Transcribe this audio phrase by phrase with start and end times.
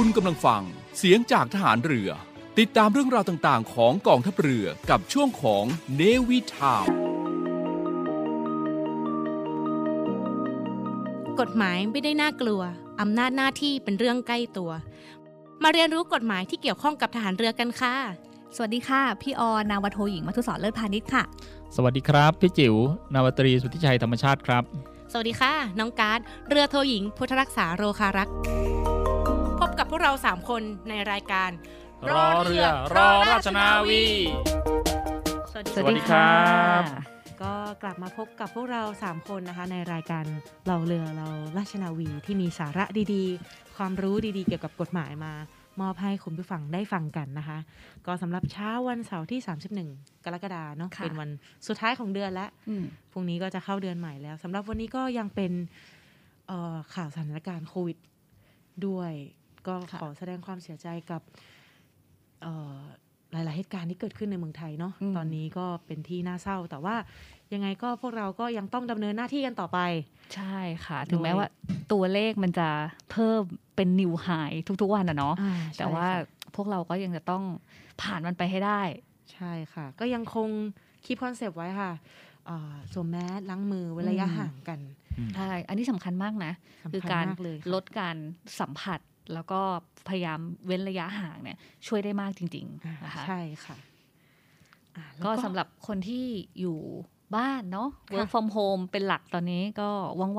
[0.00, 0.62] คุณกำลังฟัง
[0.98, 2.10] เสียงจากทหารเรือ
[2.58, 5.64] ติดตามเรื่องราวต่างๆ ของกองทัพเรือกับช่วงของ
[5.96, 6.86] เนวิทาม
[11.40, 12.60] กฎหมายไม่ได้น่ากลัว
[13.00, 14.70] อำนาจหน้าที่เป็นเรื่องใกล้ตัว
[15.62, 17.94] มาเรียนรู้กฎหมายที่เกี่ยวข้องกับทหารเรือกันค่ะ
[18.56, 21.22] สวัสดีค่ะ พี่ออนาวาโทหญิงมัทุศรเลิศพาณิชย์ค่ะ
[21.76, 22.74] สวัสดีครับ พี่จิ๋ว
[23.14, 24.62] นาวาตรีสุทธิชัยธรรมชาติครับ
[25.12, 28.36] สวัสดีค่ะ น้องการ์ดเรือโทหญิงพุทธรักษาโรคารักษ์
[28.77, 28.77] พบ
[29.78, 31.50] กับพวกเรา 3 คนในรายการ
[32.10, 32.66] รอเรือ
[32.96, 34.04] รอราชนาวี
[35.52, 36.42] สวัสดีสวัสดีครั
[36.80, 36.82] บ
[37.42, 40.24] ก็กลับมาพบกับพวกเรา 3 คนนะคะ ในรายการ
[40.66, 42.84] เราเรือเราราชนาวีที่มีสาระ
[43.14, 45.32] ดีๆ ความรู้ดีๆ เกี่ยวกับกฎหมายมา
[45.80, 47.58] มอบให้คุณผู้ฟังได้ฟังกันนะคะ
[48.06, 49.40] ก็สำหรับเช้าวันเสาร์ที่
[49.82, 51.30] 31 กรกฎาเนาะค่ะเป็นวัน
[51.66, 55.52] สุดท้ายของเดือนแล้วอืมพรุ่งนี้ก็จะเข้าเดือนใหม่แล้วสำหรับวันนี้ก็ยังเป็น
[56.48, 57.98] เอ่อข่าวสถานการณ์โควิด
[58.86, 59.12] ด้วย
[59.66, 61.22] ก็ค่ะขอแสดงความเสียใจกับ
[62.42, 62.78] เอ่อ
[63.32, 66.96] หลาย ๆ เหตุการณ์ที่เกิดขึ้นในเมืองไทยเนาะตอนนี้ก็เป็นที่น่าเศร้า แต่ว่า
[67.52, 69.78] ยังไงก็พวกเราก็ยังต้องดำเนินหน้าที่กันต่อไป
[70.34, 71.48] ใช่ค่ะ ถึงแม้โดยว่า
[71.92, 72.68] ตัวเลขมันจะ
[73.10, 73.40] เพิ่ม
[73.76, 74.28] เป็นนิวไฮ
[74.82, 76.22] ทุก ๆ วันอะเนาะอ่าแต่ใช่ว่าค่ะ
[76.56, 77.42] พวกเราก็ยังจะต้อง
[78.02, 78.82] ผ่านมันไปให้ได้
[79.32, 80.48] ใช่ค่ะ ก็ยังคง
[81.04, 81.92] คีปคอนเซปต์ไว้ค่ะ
[82.46, 84.80] เอ่อสวมแมสล้างมือเว้นระยะอืมห่างกัน
[85.36, 86.52] ใช่อันนี้สำคัญมากนะ
[86.84, 88.16] สำคือคัญการมากเลยค่ะลดการ
[88.60, 89.00] สัมผัส
[89.34, 89.60] แล้วก็
[90.08, 93.76] พยายามเว้นระยะห่างเนี่ย ช่วยได้มากจริงอ่าๆนะคะใช่ค่ะ
[94.96, 96.24] อ่าแล้วก็สำหรับคนที่
[96.60, 96.78] อยู่
[97.36, 99.90] บ้านเนาะ work from home เป็นหลักตอนนี้ก็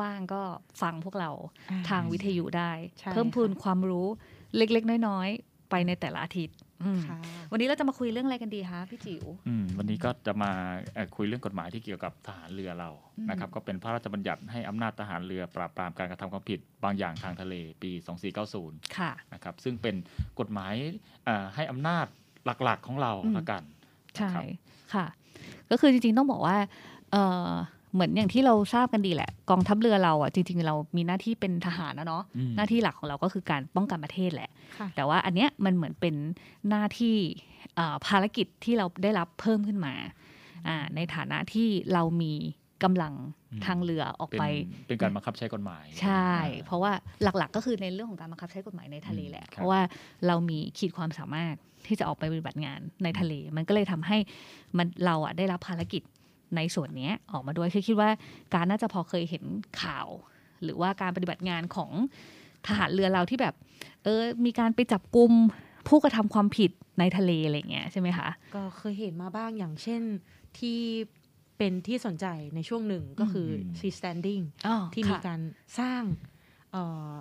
[0.02, 0.42] ว่างๆก็
[0.82, 1.32] ฟังพวกเรา
[1.72, 4.08] อ่ทางวิทยุได้ใช่เพิ่มพูนค่ะความรู้
[4.58, 6.69] เล็กๆ น้อยๆ ไปในแต่ละอาทิตย์อืมค่ะ
[7.52, 10.52] วันนี้เราจะมาคุยเรื่องอะไรกันดีคะพี่จิ๋วอืมวันนี้ก็จะมา
[10.94, 17.92] เอ่อคุยเรื่องกฎหมายที่เกี่ยวกับทหารเรือเราอืมนะครับก็เป็นพระราชบัญญัติให้อำนาจทหารเรือปราบปรามการกระทำความผิดบางอย่างทางทะเลปี
[18.44, 19.96] 2490ค่ะนะครับซึ่งเป็น
[20.40, 20.74] กฎหมาย
[21.26, 22.06] เอ่อให้อำนาจ
[22.64, 23.64] หลักๆของเราอืมละกัน
[24.18, 24.46] ใช่นะครับ
[24.94, 25.06] ค่ะ
[25.72, 26.58] ก็คือจริงๆต้องบอกว่า
[27.90, 36.16] เออเหมือนอย่างที่เราทราบกันดีแหละ กองทัพเรือเราอะจริงๆเรามีหน้าที่เป็นทหารนะเนาะอืมหน้าที่หลักของเราก็คือการป้องกันประเทศแหละค่ะแต่ว่าอันเนี้ยมันเหมือนเป็น
[36.70, 37.16] หน้าที่
[37.76, 39.94] เอ่อภารกิจที่เราได้รับเพิ่มขึ้นมา
[40.68, 42.34] อ่าในฐานะที่เรามี
[42.84, 43.14] กำลัง
[43.52, 44.46] อืมทางเรือออกเป็นไป
[44.88, 46.92] เป็นการบังคับใช้กฎหมาย ใช่อ่าเพราะว่า
[47.24, 49.82] หลักๆ ก็คือในเรื่องของการบังคับใช้กฎหมายในทะเลแหละอืมครับเพราะว่า
[50.28, 51.56] เรามีขีดความสามารถ
[51.88, 54.18] ที่จะออกไปปฏิบัติงานในทะเล มันก็เลยทำให้
[54.78, 56.02] มันเราอะได้รับภารกิจ
[56.56, 58.10] ในส่วนเนี้ยออกมาด้วย คือคิดว่า
[58.54, 59.44] การน่าจะพอเคยเห็น
[59.82, 60.08] ข่าว
[60.64, 61.92] หรือว่าการปฏิบัติงานของ
[62.68, 63.56] ทหารเรือเราที่แบบ
[64.04, 65.32] เออ มีการไปจับกลุ่ม
[65.88, 70.02] ผู้กระทำความผิดในทะเลอะไรอย่างเงี้ยใช่ไหมคะ ก็เคยเห็นมาบ้างอย่างเช่น
[70.60, 70.80] ที่
[71.58, 75.42] เป็นที่สนใจในช่วงหนึ่งก็คืออม sea standing อ๋อที่มีค่ะการ
[75.80, 76.04] สร้าง
[76.72, 77.14] เอ่อ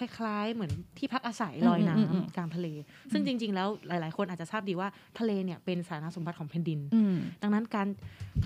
[0.00, 2.68] คล้าย ๆ เหมือนที่พักอาศัยอืมลอยน้อืมอืมำกลางทะเล
[3.12, 4.88] ซึ่งจริง ๆ แล้วหลาย ๆ คนอาจจะทราบดีว่า
[5.18, 7.88] ทะเลเนี่ยเป็นสาธารณสมบัติของแผ่นดินอืมดังนั้นการ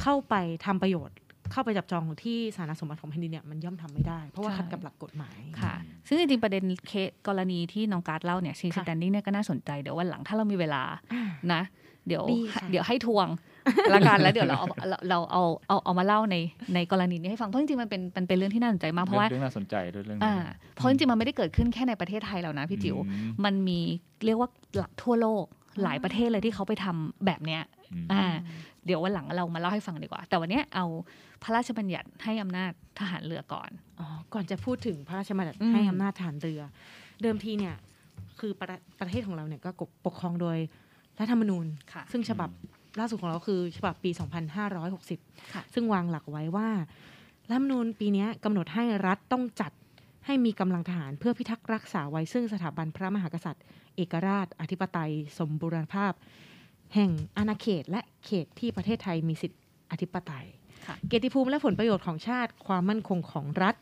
[0.00, 0.34] เข้าไป
[0.66, 1.16] ทำประโยชน์
[1.52, 5.74] เข้าไปจับจองที่สาธารณสมบัติของแผ่นดินเนี่ยมันย่อมทำไม่ได้ เพราะว่าใช่ขัดกับหลักกฎหมายค่ะ
[6.06, 10.82] ซึ่งจริงๆประเด็นเคสกรณีที่น้องการ์ดเล่าเนี่ย sea ค่ะ steading เนี่ยก็น่าสนใจเดี๋ยววันหลังถ้าเรามีเวลา
[11.12, 11.62] อ่านะ
[12.06, 13.28] เดี๋ยวดีค่ะเดี๋ยวให้ทวง
[13.94, 16.36] ละกันแล้วเดี๋ยวเราเอาเราเราเอาเอาเอามาเล่าใน
[16.74, 23.78] ในกรณีนี้ให้ฟังเพราะจริงๆมันเป็นมันเป็นเรื่องที่น่าสนใจมากเพราะว่าเรื่องน่าสนใจด้วยเรื่องอ่านี้เพราะจริงๆมันไม่ได้เกิดขึ้นแค่ในประเทศไทยแล้วนะพี่จิ๋วอืมมันมี
[24.24, 25.44] เรียกว่าหลักทั่วโลก
[25.82, 28.24] หลายประเทศเลยที่เขาไปทำแบบเนี้ยอืมอ่า
[28.86, 30.86] เดี๋ยววันหลังเรามาเล่าให้ฟังดีกว่า แต่วันเนี้ยเอา
[31.42, 33.70] พระราชบัญญัติให้อำนาจทหารเรือก่อน
[34.00, 36.60] อ๋อก่อนจะพูดถึงพระราชบัญญัติอืมให้อำนาจฐานเรือ
[37.22, 37.74] เดิมทีเนี่ย
[38.40, 39.70] คือประประเทศของเราเนี่ยก็
[40.06, 40.58] ปกครองโดย
[41.20, 42.50] รัฐธรรมนูญค่ะซึ่งฉบับ
[43.00, 44.26] ล่าสุดของเราคือฉบับปีค่ะ
[45.68, 46.68] 2560 ซึ่งวางหลักไว้ว่า
[47.48, 49.72] รัฐธรรมนูญปีเนี้ยกำหนดให้รัฐต้องจัด
[50.26, 53.64] ให้มีกำลังทหารเพื่อพิทักษ์รักษาไว้ซึ่งสถาบันพระมหากษัตริย์
[53.96, 56.12] เอกราช อธิปไตย สมบูรณภาพ
[56.94, 59.58] แห่งอาณาเขตและเขตที่ประเทศไทยมีสิทธิ
[59.90, 60.46] อธิปไตย
[60.86, 63.74] ค่ะเกียรติภูมิและผลประโยชน์ของชาติ ความมั่นคงของรัฐ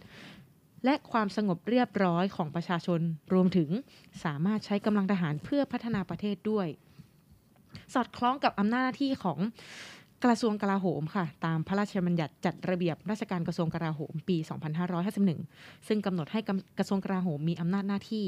[0.85, 3.01] และความสงบเรียบร้อยของประชาชน
[3.33, 3.69] รวมถึง
[4.25, 6.67] สามารถใช้กำลังทหารเพื่อพัฒนาประเทศด้วย
[7.95, 9.39] สอดคล้องกับอำนาจหน้าที่ของ
[10.25, 14.37] กระทรวงกลาโหมค่ะ ตามพระราชบัญญัติจัดระเบียบราชการกระทรวงกลาโหมปี
[15.33, 16.41] 2551 ซึ่งกำหนดให้
[16.79, 18.25] กระทรวงกลาโหมมีอำนาจหน้าที่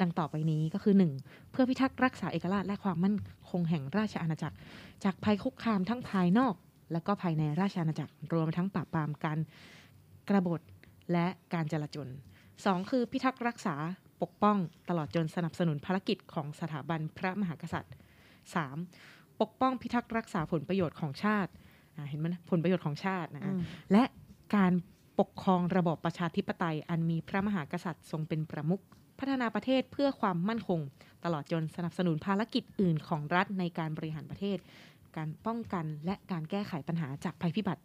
[0.00, 1.50] ดังต่อไปนี้ก็คือ 1.
[1.50, 3.16] เพื่อพิทักษ์รักษาเอกราชและความมั่น
[3.50, 4.56] คงแห่งราชอาณาจักร
[5.04, 6.54] จากภัยคุกคามทั้งภายนอก
[6.92, 9.38] และก็ภายในราชอาณาจักร รวมทั้งปราบปรามการ
[10.28, 10.60] กระบฏ
[11.12, 12.08] และการจลาจล
[12.52, 12.90] 2.
[12.90, 13.76] คือพิทักษ์รักษา
[14.22, 14.56] ปกป้อง
[14.88, 17.94] ตลอดจนสนับสนุนภารกิจของสถาบันพระมหากษัตริย์
[18.48, 19.40] 3.
[19.40, 21.50] ปกป้องพิทักษ์รักษาผลประโยชน์ของชาติ
[21.96, 23.54] อ่าเห็นไหมนะผลประโยชน์ของชาตินะ
[23.92, 24.04] และ
[24.56, 24.72] การ
[25.18, 28.82] ปปกครองระบอบประชาธิปไตย อันมีพระมหากษัตริย์ทรงเป็นประมุข
[29.18, 30.80] พัฒนาประเทศเพื่อความมั่นคง
[31.24, 34.58] ตลอดจนสนับสนุนภารกิจอื่นของรัฐในการบริหารประเทศ
[35.16, 37.82] การป้องกันและการแก้ไขปัญหาจากภัยพิบัติ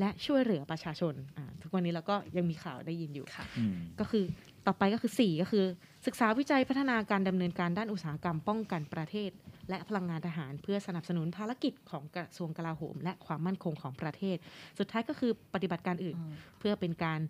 [0.00, 3.26] และช่วยเหลือประชาชนอ่าทุกวันนี้เราก็ยังมีข่าวได้ยินอยู่
[3.58, 4.24] อืมก็คือ
[4.66, 5.64] ต่อไปก็คือ 4 ก็คือ
[6.06, 9.30] ศึกษาวิจัยพัฒนาการดำเนินการด้านอุตสาหกรรมป้องกันประเทศ
[9.70, 14.36] และพลังงานทหาร เพื่อสนับสนุนภารกิจของกระทรวงกลาโหม และความมั่นคงของประเทศ
[14.78, 16.16] สุดท้ายก็คือปฏิบัติการอื่น
[16.58, 17.20] เพื่อเป็นการ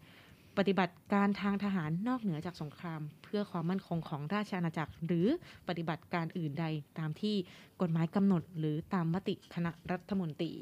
[0.59, 5.27] ปฏิบัติการทางทหารนอกเหนือจากสงคราม เพื่อความมั่นคงของราชอาณาจักร หรือ
[5.69, 6.67] ปฏิบัติการอื่นใด
[6.99, 7.35] ตามที่
[7.83, 10.53] กฎหมายกำหนด หรือตามมติคณะรัฐมนตรี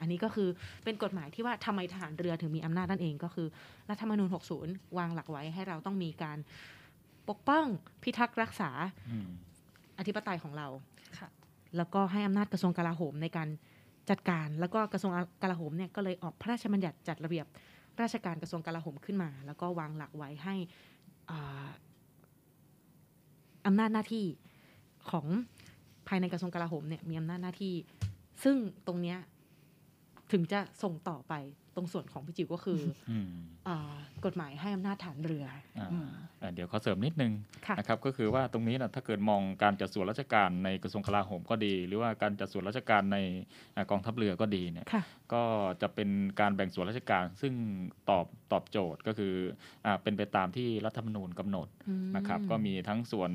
[0.00, 0.48] อันนี้ก็คือ
[0.84, 3.46] เป็นกฎหมายที่ว่าทำไมทหารเรือถึงมีอำนาจนั่นเองก็คือ
[3.90, 4.28] รัฐธรรมนูญ
[4.62, 6.38] 60 วางหลักไว้ให้เราต้องมีการ
[7.28, 7.64] ปกป้อง
[8.02, 8.70] พิทักษ์รักษา
[9.98, 10.68] อธิปไตยของเรา
[11.18, 11.28] ค่ะ
[11.76, 13.48] แล้วก็ให้อำนาจกระทรวงกลาโหมในการ
[14.10, 15.12] จัดการ แล้วก็กระทรวง
[15.42, 17.46] กลาโหมเนี่ยก็เลยออกพระราชบัญญัติจัดระเบียบ
[18.00, 20.54] ราชการกระทรวงกลาโหมขึ้นมา แล้วก็วางหลักไว้ให้
[23.66, 24.26] อำนาจหน้าที่
[25.10, 25.26] ของ
[26.08, 27.74] ภายในกระทรวงกลาโหมเนี่ยมีอำนาจหน้าที่
[28.44, 28.56] ซึ่ง
[28.86, 29.18] ตรงเนี้ย
[30.32, 31.34] ถึงจะส่งต่อไป
[31.76, 32.80] ตรงส่วนของพี่จิ๋วก็คือ
[33.10, 33.30] อืม
[33.68, 35.46] อ่ากฎหมายให้อำนาจฐานเรือ
[35.78, 36.08] อ่าอืม
[36.42, 37.32] อ่าเดี๋ยวขอเสริมนิดนึง
[37.66, 43.18] ค่ะนะครับก็คือว่าตรงนี้นะถ้าเกิดมองการจัดส่วนราชการในกระทรวงกลาโหมก็ดี หรือว่าการจัดส่วนราชการใน
[43.76, 45.02] อ่ากองทัพเรือก็ดีเนี่ยค่ะ
[45.32, 45.42] ก็
[45.82, 46.08] จะเป็น
[46.40, 47.54] การแบ่งส่วนราชการซึ่ง
[48.10, 49.34] ตอบตอบโจทย์ก็คือ
[49.84, 53.30] อาเป็นไปตามที่รัฐธรรมนูญกำหนดอืมนะครับก็มีทั้งส่วน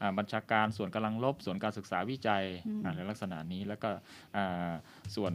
[0.00, 3.90] อ่าบัญชาการส่วนกำลังรบส่วนการศึกษาวิจัยอืมอ่าในลักษณะนี้แล้วก็
[4.36, 4.70] อ่า
[5.16, 5.34] ส่วน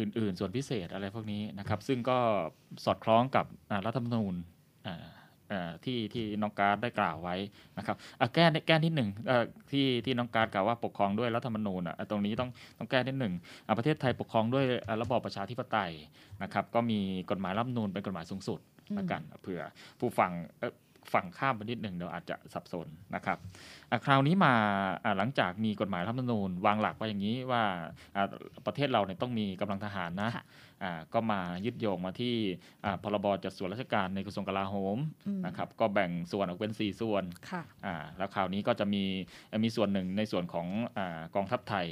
[0.00, 2.18] อื่นๆ ส่วนพิเศษอะไรพวกนี้นะครับ ซึ่งก็
[2.84, 3.46] สอดคล้องกับ
[3.86, 4.34] รัฐธรรมนูญ
[5.84, 7.36] ที่ที่น้องการได้กล่าวไว้
[7.78, 7.96] นะครับ
[8.34, 9.10] แก้แก้นิดหนึ่ง
[9.70, 13.34] ที่ที่น้องการกล่าวว่าปกครองด้วยรัฐธรรมนูญตรงนี้ต้องต้องแก้นิดหนึ่ง
[13.78, 14.64] ประเทศไทยปกครองด้วย
[15.02, 15.92] ระบอบประชาธิปไตย
[16.42, 17.00] นะครับ ก็มี
[17.30, 18.60] กฎหมายรัฐธรรมนูญเป็นกฎหมายสูงสุด
[18.98, 19.60] ละกันเผื่อ
[20.00, 23.38] ผู้ฟังเฝั่งข้ามไปนิดหนึ่งเดี๋ยวอาจจะสับสนนะครับ
[23.90, 24.54] อะคราวนี้มา
[25.04, 27.62] อะหลังจากมีกฎหมายรัฐธรรมนูญวางหลักไว้อย่างนี้ว่า
[28.16, 28.22] อะ
[28.66, 30.44] ประเทศเราเนี่ยต้องมีกำลังทหารนะค่ะ
[30.82, 32.34] อะก็มายึดโยงมาที่
[32.84, 39.04] อะพรบจัดส่วนราชการในกระทรวงกลาโหมอืมนะครับก็แบ่งส่วนออกเป็น 4 ส่วนค่ะอ่าแล้วคราวนี้ก็จะมี
[39.64, 40.66] มีส่วนหนึ่งในส่วนของ
[40.98, 41.86] อากองทัพไทย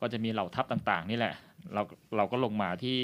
[0.00, 1.34] ก็จะมีเหล่าทัพต่าง ๆ นี่แหละ
[1.74, 1.82] เรา
[2.16, 3.00] เราก็ลงมาที่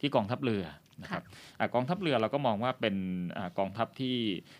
[0.00, 0.64] ที่กองทัพเรือ
[1.02, 1.22] นะครับ
[1.58, 2.96] อากองทัพเรือเราก็มองว่าเป็น
[3.36, 4.16] อากองทัพที่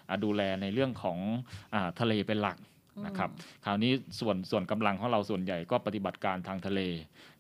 [0.09, 1.19] อ่าดูแลในเรื่องของ
[1.75, 2.59] อาทะเลเป็นหลัก
[3.07, 3.31] นะครับ
[3.65, 6.81] คราวนี้ส่วนส่วนกำลังของเราส่วนใหญ่ก็ปฏิบัติการทางทะเล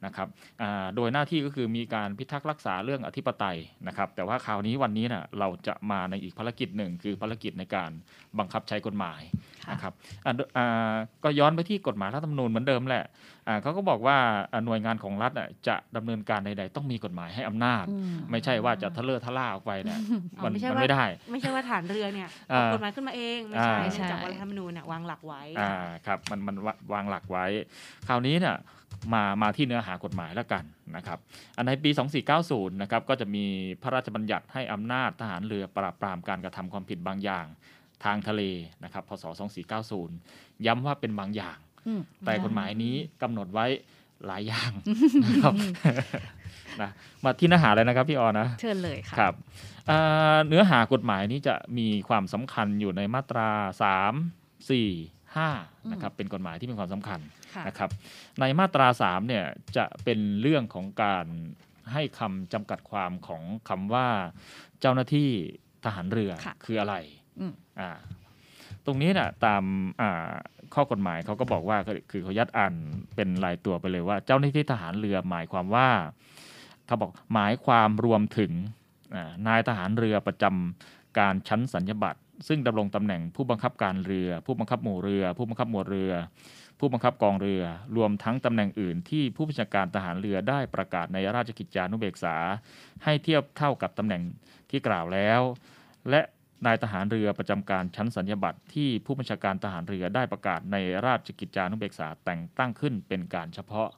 [0.06, 0.28] นะครับ
[0.62, 3.56] อ่าโดยหน้าที่ก็คือมีการพิทักษ์รักษาเรื่องอธิปไตย
[3.88, 7.90] นะครับแต่ว่าคราวนี้วันนี้น่ะเราจะมาในอีกภารกิจหนึ่ง คือภารกิจในการ
[8.38, 9.20] บังคับใช้กฎหมาย
[9.64, 9.92] ค่ะนะครับ
[10.24, 13.04] อ่าโดอ่าก็ย้อนไปที่กฎหมายรัฐธรรมนูญเหมือนเดิมแหละ
[13.48, 14.16] อ่าเขาก็บอกว่า
[14.52, 20.00] อ่าหน่วยงานของรัฐอะจะดำเนินการใดๆ ต้องมีกฎหมายให้อำนาจอืมไม่ใช่ว่าจะทะเลอะทะล่าออกไปเนี่ย
[20.38, 25.72] อ๋อมันไม่ใช่มันว่าไม่ได้ ไม่ใช่ว่าฐานเรือเนี่ยอ่าออกกฎหมายขึ้นมาเองไม่ใช่อ่าเนื่องจากว่ารัฐธรรมนูญเนี่ยวางหลักไว้อ่า
[26.06, 27.46] ครับมันมันวะวางหลักไว้
[28.08, 28.56] คราวนี้เนี่ย
[29.12, 30.64] มามาที่เนื้อหากฎหมายแล้วกัน
[30.96, 31.18] นะครับ
[31.56, 31.90] อันในปี
[32.34, 33.44] 2490 นะครับก็จะมี
[33.82, 37.46] พระราชบัญญัติให้อำนาจทหารเรือปราบปรามการกระทำความผิดบางอย่าง
[38.04, 38.42] ทางทะเล
[38.84, 39.24] นะครับพศ
[39.94, 43.66] 2490 ย้ำว่าเป็นบางอย่างอืมแต่กฎหมายนี้กำหนดไว้
[44.26, 44.70] หลายอย่าง
[45.24, 45.54] นะครับ
[46.80, 46.90] นะ
[47.24, 49.34] มาที่เนื้อหาเลยนะครับพี่ออนะเชิญเลยค่ะครับ
[49.90, 53.50] อ่าเนื้อหากฎหมายนี้จะมีความสำคัญอยู่ในมาตรา
[53.90, 57.20] 3 4 5นะครับเป็นกฎหมายที่มีความสำคัญ
[57.54, 57.90] ค่ะนะครับ
[58.40, 59.44] ในมาตรา3เนี่ย
[59.76, 61.26] จะเป็นเรื่องของการ
[61.92, 64.08] ให้คำจำกัดความของคำว่า
[64.80, 65.28] เจ้าหน้าที่
[65.84, 66.94] ทหารเรือค่ะคืออะไร
[67.40, 67.90] อืมอ่า
[68.86, 69.62] ตรงนี้นะตาม
[70.00, 70.30] อ่า
[70.74, 72.74] ข้อกฎหมายเขาก็บอกว่าก็คือเขายัดอ่าน
[73.14, 75.88] เป็นรายตัวไปเลยว่า เจ้าหน้าที่ทหารเรือหมายความว่า
[76.86, 78.52] เขาบอกหมายความรวมถึง
[79.14, 86.12] อ่านายทหารเรือประจำการชั้นสัญญบัตร ซึ่งดำรงตำแหน่งผู้บังคับการเรือ ผู้บังคับหมู่เรือ ผู้บังคับหมวดเรือ
[86.78, 87.62] ผู้บังคับกองเรือ
[87.96, 92.36] รวมทั้งตำแหน่งอื่นที่ผู้บัญชาการทหารเรือได้ประกาศในราชกิจจานุเบกษา
[93.04, 94.22] ให้เทียบเท่ากับตำแหน่ง
[94.70, 95.40] ที่กล่าวแล้ว
[96.10, 96.20] และ
[96.66, 100.76] นายทหารเรือประจำการชั้นสัญญบัตรที่ผู้บัญชาการทหารเรือได้ประกาศใน
[101.06, 103.88] ราชกิจจานุเบกษาแต่งตั้งขึ้นเป็นการเฉพาะ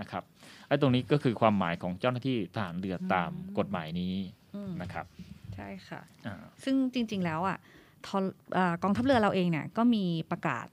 [0.00, 0.22] นะครับ
[0.68, 4.14] ไอ้ตรงนี้ก็คือความหมายของเจ้าหน้าที่ทหารเรือตามกฎหมายนี้
[4.54, 5.06] อืมนะครับ
[5.54, 6.34] ใช่ค่ะอ่า
[6.64, 7.58] ซึ่งจริง ๆ แล้วอะ
[8.06, 8.18] ทอ
[8.56, 10.66] อ่ากองทัพเรือเราเองเนี่ยก็มีประกาศ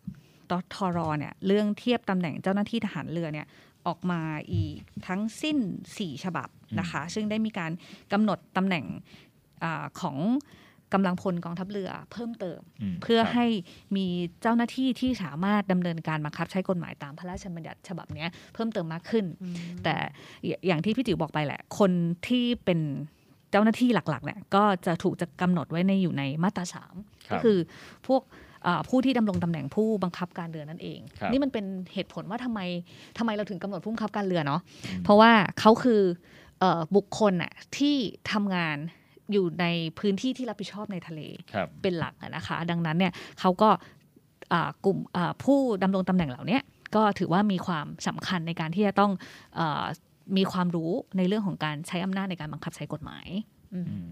[0.49, 3.47] ตทรเนี่ยเรื่องเทียบตำแหน่งเจ้าหน้าที่ทหารเรือเนี่ย
[3.87, 4.21] ออกมา
[4.53, 5.57] อีกทั้งสิ้น
[5.91, 7.71] 4 ฉบับนะคะ ซึ่งได้มีการ
[8.13, 8.85] กำหนดตำแหน่ง
[9.63, 10.17] อาของ
[10.93, 12.59] กำลังพลกองทัพเรือเพิ่มเติม
[12.93, 13.45] มเพื่อครับให้
[13.95, 14.05] มี
[14.41, 19.95] เจ้าหน้าที่ที่สามารถดำเนินการบังคับใช้กฎหมายตามพระราชบัญญัติฉบับเนี้ยเพิ่มเติมมากขึ้นอืมแต่
[20.45, 21.91] อย่าอย่างที่พี่จิ๋วบอกไปแหละ คน
[22.27, 22.79] ที่เป็น
[23.51, 26.95] เจ้าหน้าที่หลักๆเนี่ยก็จะถูกจะกำหนดไว้ในอยู่ในมาตราสาม
[27.29, 27.57] ครับก็คือ
[28.07, 28.21] พวก
[28.63, 32.59] เอ่อผู้ที่ดำรงตำแหน่งผู้บังคับการเรือนั่นเองครับนี่มันเป็นเหตุผลว่าทำไม
[33.17, 34.61] ทำไมเราถึงกำหนดผู้บังคับการเรือเนาะ
[35.03, 36.01] เพราะว่าเขาคือ
[36.59, 37.95] เอ่อบุคคลน่ะที่
[38.31, 38.77] ทำงาน
[39.31, 39.65] อยู่ใน
[39.99, 41.21] พื้นที่ที่รับผิดชอบในทะเล
[41.53, 43.69] ครับเป็นหลักอะนะคะ ดังนั้นเนี่ยเขาก็
[44.53, 46.61] อ่ากลุ่มอ่าผู้ดำรงตำแหน่งเหล่าเนี้ย
[46.95, 49.11] ก็ถือว่ามีความสำคัญในการที่จะต้อง
[49.55, 49.83] เออ
[50.37, 53.27] มีความรู้ในเรื่องของการใช้อำนาจในการบังคับใช้กฎหมาย
[53.73, 54.09] อืมอืม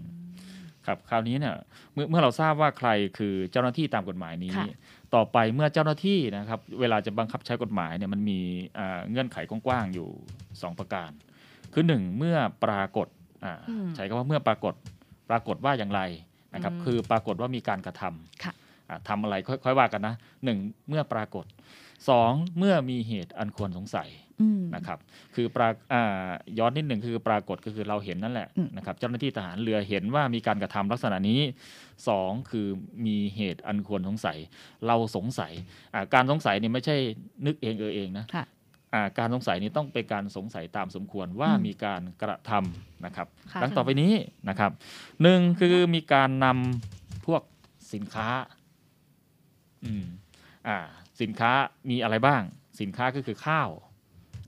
[0.86, 1.54] ครับคราวนี้เนี่ย
[1.92, 2.88] เมื่อเมื่อเราทราบว่าใคร
[3.18, 4.66] คือเจ้าหน้าที่ตามกฎหมายนี้ค่ะ
[5.14, 8.38] ต่อไปเมื่อเจ้าหน้าที่นะครับ เวลาจะบังคับใช้กฎหมายเนี่ยมันมี
[8.78, 10.08] อ่าเงื่อนไขกว้างๆอยู่
[10.44, 11.10] 2 ประการ
[11.72, 13.06] คือหนึ่งเมื่อปรากฏ
[13.44, 14.74] อ่าอืมใช้คำว่าเมื่อปรากฏ
[15.30, 16.00] ปรากฏว่าอย่างไร
[16.54, 18.52] นะครับอืมคือปรากฏว่ามีการกระทำค่ะ
[18.88, 20.14] อ่าทำอะไรค่อยค่อยว่ากันนะ
[20.44, 21.44] หนึ่งเมื่อปรากฏ
[22.08, 24.29] สองเมื่อมีเหตุอันควรสงสัยอืม
[24.74, 24.98] นะครับ
[25.34, 26.28] คือปราอ่า
[26.58, 31.40] ย้อนนิดหนึ่งคือปรากฏก็คือเราเห็นนั่นแหละอืมนะครับ เจ้าหน้าที่ทหารเรือเห็นว่ามีการกระทำลักษณะนี้
[32.08, 32.66] สองคือ
[33.06, 34.38] มีเหตุอันควรสงสัย
[34.86, 35.52] เราสงสัย
[35.94, 36.96] อ่าการสงสัยเนี่ยไม่ใช่
[37.46, 38.44] นึกเองเออเองนะค่ะ
[38.94, 44.12] อ่าการสงสัยนี้ต้องเป็นการสงสัยตามสมควรว่าอืมมีการกระทำนะครับค่ะดังต่อไปนี้
[44.48, 44.70] นะครับ
[45.22, 47.42] หนึ่งคือมีการนำพวก
[47.94, 48.28] สินค้า
[49.84, 50.04] อืม
[50.68, 50.78] อ่า
[51.20, 51.52] สินค้า
[51.90, 52.42] มีอะไรบ้าง
[52.80, 53.68] สินค้าก็คือข้าว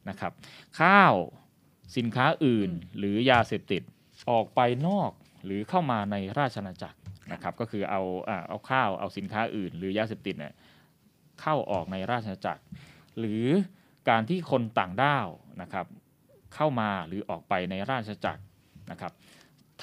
[0.09, 0.33] นะครับ
[0.81, 1.15] ข้าว
[1.97, 3.83] สินค้าอื่นอืมหรือยาเสพติด
[4.31, 5.11] ออกไปนอก
[5.45, 6.99] หรือเข้ามาในราชอาณาจักร
[7.33, 10.55] นะครับก็คือเอาอ่าเอาข้าวเอาสินค้าอื่น หรือยาเสพติดเนี่ย
[11.41, 12.63] เข้าออกในราชอาณาจักร
[13.19, 13.45] หรือ
[14.09, 15.29] การที่คนต่างด้าว
[15.63, 15.87] นะครับ
[16.55, 18.43] เข้ามาหรือออกไปในราชอาณาจักร
[18.91, 19.13] นะครับ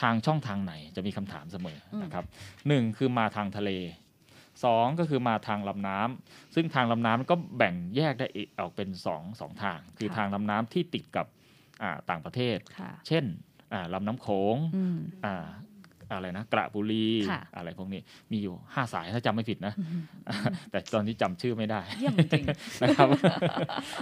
[0.02, 2.26] ทางช่องทางไหนจะมีคำถามเสมออมนะครับ
[2.68, 3.72] หนึ่งคือมาทางทะเล
[4.64, 11.26] สองก็คือมาทางลำน้ำซึ่งทางลำน้ำก็แบ่งแยกได้อีกออกเป็นสองสองทาง คือทางลำน้ำที่ติดกับ
[11.82, 13.26] อ่าต่างประเทศค่ะเช่น
[13.74, 15.46] อ่าลำน้ำโขงอืมอ่า
[16.12, 18.02] อะไรนะกระบุรีค่ะอะไรพวกนี้
[18.32, 20.02] มีอยู่ห้าสายถ้าจำไม่ผิดนะอืม
[20.72, 22.46] แต่ตอนนี้จำชื่อไม่ได้เยี่ยมจริง
[22.84, 23.10] นะครับ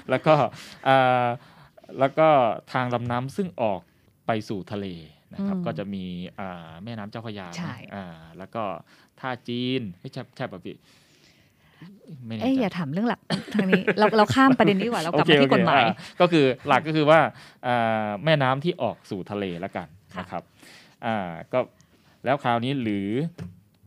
[0.10, 0.36] แล้วก็
[0.88, 1.28] อ่า
[2.00, 2.28] แล้วก็
[2.74, 3.82] ทางลำน้ำซึ่งออก
[4.28, 4.88] ไปสู่ทะเล
[5.34, 6.04] นะครับอืมก็จะมี
[6.40, 8.06] อ่าแม่น้ำเจ้าพระยาใช่อ่า
[8.38, 8.64] แล้วก็
[9.20, 10.76] ท่าจีนไม่ใช่ใช่ป่ะพี่
[12.26, 13.20] ไม่แน่เอ้ยใจอย่าถามเรื่องหลัก
[13.54, 17.20] ทางนี้ เราเราข้ามประเด็นนี้ดีกว่าเรากลับโอมาคที่กฎหมายโอเคอ่ก็คือหลักก็คือว่า
[17.68, 20.44] อ่าแม่น้ำที่ออกสู่ทะเลแล้วกันค่ะนะครับ
[21.06, 21.60] อ่าก็
[22.26, 23.08] แล้วคราวนี้หรือ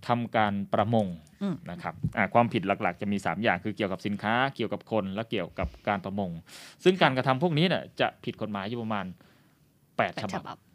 [0.06, 1.06] ทำการประมง
[1.42, 6.30] อืมนะครับอ่าความผิดหลักๆ จะมี 3 อย่างคือเกี่ยวกับสินค้าเกี่ยวกับคนและเกี่ยวกับการประมง
[6.84, 9.06] ซึ่งการกระทำพวกนี้เนี่ยจะผิดกฎหมายอยู่ประมาณ
[9.56, 10.69] 8แปดฉฉบับบับอ่าอืมใช่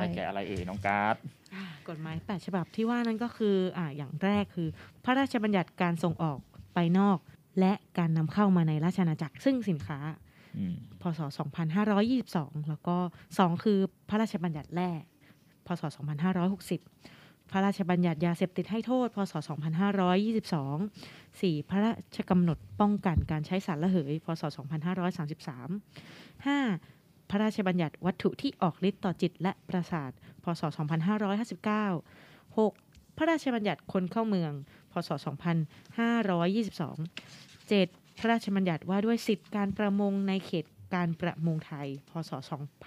[0.00, 1.16] ได้แก่อะไรเอ่ยน้องการ์ด
[1.54, 4.68] อ่ากฎหมาย 8 ฉบับที่ว่านั้นก็คืออ่าอย่างแรกคือ
[5.04, 6.38] พระราชบัญญัติการส่งออก
[6.74, 7.18] ไปนอก
[7.60, 9.98] และการนำเข้ามาในราชอาณาจักรซึ่งสินค้า
[10.58, 11.20] อืมพศ
[11.94, 12.96] 2522 แล้วก็
[13.34, 13.78] 2 คือ
[14.08, 14.90] พระราชบัญญัติแร่
[15.66, 19.34] พศ 2560 พระราชบัญญัติยาเสพติดให้โทษ พศ
[20.56, 21.70] 2522 4.
[21.70, 24.42] พระราชกำหนดป้องกันการใช้สารระเหย พศ
[25.46, 26.95] 2533 5.
[27.30, 30.10] พระราชบัญญัติวัตถุที่ออกฤทธิ์ต่อจิตและประสาท
[30.44, 30.62] พศ
[31.84, 33.16] 2559 6.
[33.16, 34.52] พระราชบัญญัติคนเข้าเมือง
[34.92, 35.20] พศ 2522
[37.70, 38.18] 7.
[38.18, 40.64] พระราชบัญญัติว่าด้วยสิทธิการประมงในเขต
[40.94, 42.30] การประมงไทย พศ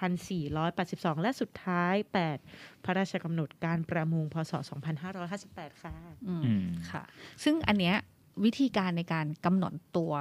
[0.03, 1.95] 2482 และสุดท้าย
[2.41, 2.83] 8.
[2.83, 4.53] พระราชกำหนดการประมง พศ
[5.17, 5.95] 2558 ค่ะ
[6.27, 7.03] อืมอืมค่ะ
[7.43, 7.95] ซึ่งอันเนี้ย
[8.43, 10.13] วิธีการในการกำหนดตัว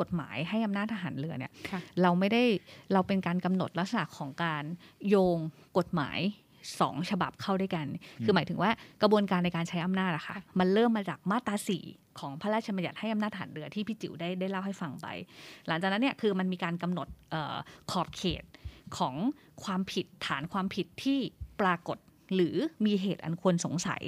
[0.00, 2.42] กฎหมายให้อำนาจทหารเรือเนี่ยค่ะเราไม่ได้
[2.92, 4.64] เราเป็นการกำหนดลักษณะของการ
[5.08, 5.38] โยง
[5.78, 6.18] กฎหมาย
[6.80, 7.86] สองฉบับเข้าด้วยกัน
[8.24, 8.70] คือหมายถึงว่า
[9.02, 11.84] กระบวนการในการใช้อำนาจอะค่ะ มันเริ่มมาจากมาตราสี่
[12.18, 15.06] ของพระราชบัญญัติให้อำนาจทหารเรือที่พี่จิ๋วได้ได้เล่าให้ฟังไป
[15.68, 17.56] หลังจากนั้นเนี่ยคือมันมีการกำหนดเออ
[17.90, 18.44] ขอบเขต
[18.98, 19.14] ของ
[19.64, 21.18] ความผิดฐานความผิดที่
[21.60, 21.98] ปรากฏ
[22.34, 24.02] หรือมีเหตุอันควรสงสัย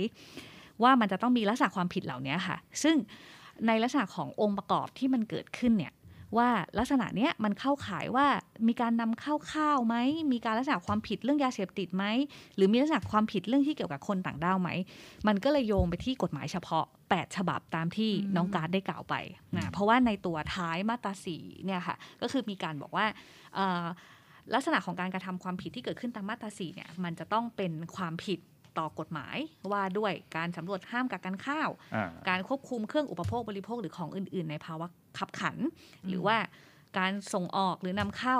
[0.82, 2.96] ว่ามันจะต้องมีลักษณะความผิดเหล่านี้ค่ะ ซึ่ง
[3.66, 5.94] ในลักษณะขององค์ประกอบที่มันเกิดขึ้นเนี่ย
[6.36, 6.48] ว่า
[6.78, 8.26] ลักษณะเนี้ยมันเข้าข่ายว่า
[8.68, 9.96] มีการนำเข้าข้าวไหม
[10.32, 12.04] มีการลักษณะความผิดเรื่องยาเสพติดไหม
[12.56, 14.70] หรือมีลักษณะความผิดเรื่องที่เกี่ยวกับคนต่างด้าวไหม
[15.26, 19.14] มันก็เลยโยงไปที่กฎหมายเฉพาะ 8 ฉบับตามที่อืมน้องการดได้กล่าวไป
[19.56, 23.06] นะเพราะว่าในตัวท้ายมาตราสีเนี่ยค่ะก็คือมีการบอกว่า
[23.54, 23.84] เอ่อ
[24.54, 28.40] ลักษณะของการกระทำความผิดที่เกิดขึ้นตามมาตราสีเนี่ยมันจะต้องเป็นความผิด
[28.78, 29.36] ต่อกฎหมาย
[29.72, 34.86] ว่าด้วยการสำรวจห้ามกักกันข้าวอ่าการควบคุมเครื่องอุปโภคบริโภคหรือของอื่น ๆ ในภาวะ
[35.18, 35.56] ขับขัน
[36.08, 36.36] หรือว่า
[36.98, 38.38] การส่งออกหรือนำเข้า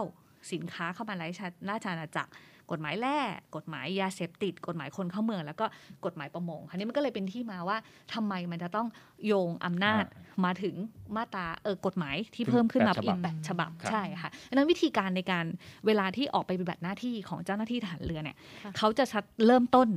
[0.52, 1.24] สินค้าเข้ามาใน
[1.70, 2.32] ราชอาณาจักร
[2.70, 3.18] กฎหมายแร่
[3.56, 5.66] กฎหมายยาเสพติด กฎหมายคนเข้าเมือง แล้วก็
[6.04, 7.76] กฎหมายประมงคันนี้มันก็เลยเป็นที่มาว่า
[8.14, 8.88] ทำไมมันจะต้อง
[9.26, 10.04] โยงอำนาจ
[10.44, 10.74] มาถึง
[11.16, 15.46] มาตราเออกฎหมายที่เพิ่มขึ้นมาอีกแปดฉบับครับใช่ค่ะดังนั้นวิธีการในการ
[15.86, 19.88] เวลาที่ออกไปปฏิบัติหน้าที่ของเจ้าหน้าที่ทหารเรือเนี่ยค่ะเขาจะชัดเริ่มต้น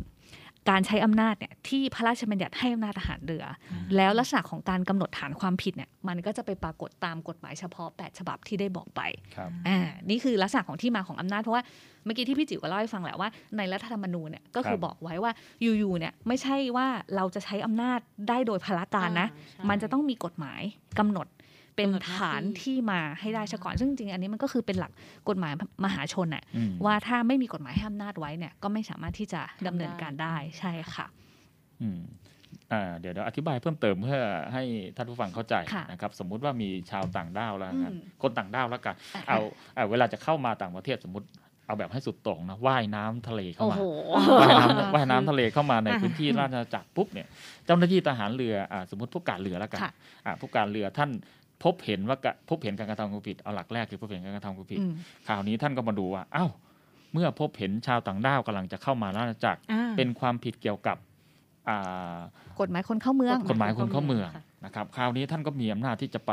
[0.70, 3.46] การใช้อำนาจเนี่ยที่พระราชบัญญัติให้อำนาจทหารเรือ
[3.96, 9.02] แล้วลักษณะของการกำหนดฐานความผิดเนี่ยมันก็จะไปปรากฏตามกฎหมายเฉพาะ 8 ฉบับที่ได้บอกไป
[9.36, 9.78] ครับอ่า
[10.10, 11.64] นี่คือลักษณะของที่มาของอำนาจเพราะว่า
[12.06, 18.00] เมื่อกี้ที่พี่จิ๋วก็เล่าให้ฟังแหละว่าในรัฐธรรมนูญเนี่ยก็คือครับบอกไว้ว่าอยู่ๆเนี่ยไม่ใช่ว่าเราจะใช้อำนาจ
[18.30, 20.62] ได้โดยพละการนะอ่าใช่มันจะต้องมีกฎหมาย
[21.00, 21.28] กำหนด
[21.80, 24.92] เป็นกำหนดหน้าที่ฐานที่มาให้ได้ซะก่อน ซึ่งจริงๆอันนี้มันก็คือเป็นหลัก
[25.30, 25.54] กฎหมาย
[25.86, 31.06] มหาชนน่ะอืมว่าถ้าไม่มีกฎหมายให้อำนาจไว้เนี่ยก็ไม่สามารถที่จะดำเนินการได้ใช่ค่ะ
[31.82, 32.02] อืม
[32.72, 34.22] อ่าเดี๋ยวเดี๋ยวอธิบายเพิ่มเติมเพื่อ
[34.54, 34.64] ให้
[34.96, 39.40] ท่านผู้ฟังเข้าใจค่ะนะครับสมมุติว่ามีชาวต่างด้าวแล้วกันอืมคนต่างด้าวแล้วกันอะเอา
[39.76, 41.28] เอาเวลาจะเข้ามาต่างประเทศสมมติ
[41.68, 43.84] เอาแบบให้สุดโต่งนะว่ายน้ำทะเลเข้าโอ้มาโห
[44.42, 47.28] ว่ายน้ำว่ายน้ำทะเลเข้ามาในอ่าพื้นที่ราชอาณาจักรปุ๊บเนี่ย
[47.66, 49.92] เจ้าหน้าที่ทหารเรืออ่าสมมติผู้การเรือแล้วกันค่ะ
[50.26, 51.10] อ่าผู้การเรือท่าน
[51.64, 54.94] พบเห็นว่ากะพบเห็นการกระทำความผิดเอาหลักแรกคือพบเห็นการกระทำความผิดอืม
[55.28, 56.52] คราวนี้ท่านก็มาดูว่าอ้าว
[57.14, 60.98] เมื่อพบเห็นชาวต่างด้าวกำลังจะเข้ามาราชอาณาจักรอ่าเป็นความผิดเกี่ยวกับ
[61.70, 62.20] อ่า
[62.62, 66.32] กฎหมายคนเข้าเมืองกฎหมายคนเข้าเมืองค่ะนะครับคราวนี้ท่านก็มีอำนาจที่จะไป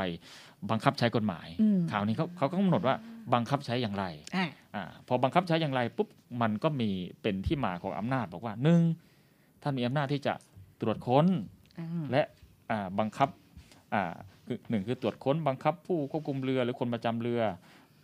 [0.71, 2.95] บังคับใช้กฎหมายอืมคราวนี้เขาเขาก็กำหนดว่า
[3.35, 4.05] บังคับใช้อย่างไร
[4.37, 6.09] อะอ่าพอบังคับใช้อย่างไรปุ๊บ
[6.43, 6.91] มันก็มี
[7.23, 8.81] เป็นที่มาของอำนาจบอกว่าหนึ่ง
[9.63, 10.35] ท่านมีอำนาจที่จะ
[10.81, 11.27] ตรวจค้น
[11.79, 12.23] อืมและ
[12.71, 13.29] อ่าบังคับ
[13.95, 14.17] อ่า
[14.47, 17.43] คือหนึ่งคือตรวจค้นบังคับผู้ควบคุมเรือหรือคนประจำเรือ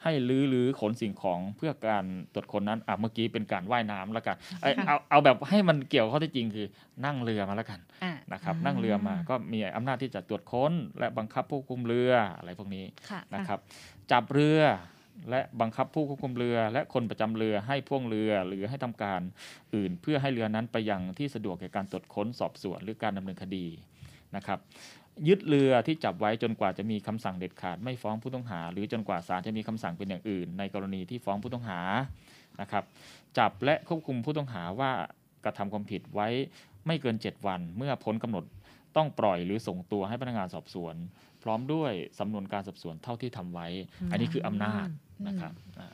[0.03, 6.67] ให้ลื้อหรือขนสิ่งของเพื่อการตรวจค้นนั้นอะเมื่อกี้เป็นการว่ายน้ำแล้วกันเอ้ยเอาเอาแบบให้มันเกี่ยวข้อเท็จจริงคือ
[7.05, 13.59] นั่งเรือมาแล้วกันอะนะครับอ่านั่นั่งเรือมาก็มีอำนาจที่จะตรวจค้น และบังคับผู้ควบคุมเรืออะไรพวกนี้ค่ะนะครับ
[14.11, 14.61] จับเรือ
[15.31, 19.21] และบังคับผู้ควบคุมเรือและคนประจำเรือให้พ่วงเรือ หรือให้ทำการ
[19.75, 23.67] อื่น เพื่อให้เรือนั้นไปยังที่สะดวกแก่การตรวจค้นสอบสวนหรือการดำเนินคดี
[24.37, 24.59] นะครับ
[25.29, 31.81] ยึดเรือที่จับไว้จนกว่าจะมีคำสั่งเด็ดขาดไม่ฟ้องผู้ต้องหา หรือจนกว่าศาลจะมีคำสั่งเป็นอย่างอื่น ในกรณีที่ฟ้องผู้ต้องหา
[32.61, 32.85] นะครับ
[33.39, 34.91] จับและควบคุมผู้ต้องหาว่า
[35.45, 36.29] กระทำความผิดไว้
[36.87, 38.45] ไม่เกิน 7 วัน เมื่อพ้นกำหนด
[38.97, 40.95] ต้องปล่อยหรือส่งตัวให้พนักงานสอบสวน
[41.43, 43.67] พร้อมด้วยสำนวนการสอบสวนเท่าที่ทำไว้
[44.11, 44.87] อันนี้คืออำนาจ
[45.27, 45.93] นะครับอ่า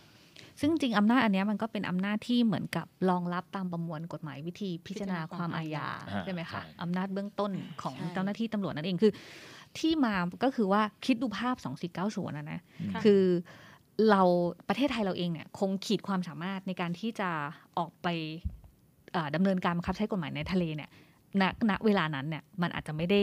[0.60, 9.12] ซึ่งจริงอำนาจอันเนี้ยมันก็เป็นอำนาจที่เหมือนกับรองรับตามประมวลกฎหมายวิธีพิจารณาความอาญาอ่าใช่ไหมคะใช่อำนาจเบื้องต้นของใช่เจ้าหน้าที่ตำรวจนั่นเองคือ
[9.78, 11.56] ที่มาก็คือว่าคิดดูภาพ
[11.96, 12.60] 2490นะนะ
[12.94, 13.22] ค่ะคือ
[14.10, 14.22] เรา
[14.68, 17.30] ประเทศไทยเราเองเนี่ยคงขีดความสามารถในการที่จะ
[17.78, 18.08] ออกไป
[19.12, 20.90] เอ่อดำเนินการบังคับใช้กฎหมายในทะเลเนี่ย
[21.40, 23.20] ณณเวลานั้นเนี่ยมันอาจจะไม่ได้